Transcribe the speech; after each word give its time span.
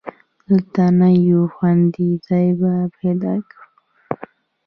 دلته 0.47 0.83
نه، 0.99 1.09
یو 1.29 1.41
خوندي 1.55 2.09
ځای 2.27 2.47
به 2.59 2.73
پیدا 2.97 3.33
کړو. 3.49 3.63